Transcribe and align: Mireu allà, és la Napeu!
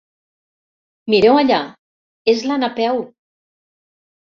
Mireu 1.15 1.37
allà, 1.41 1.59
és 2.35 2.43
la 2.53 2.59
Napeu! 2.65 3.01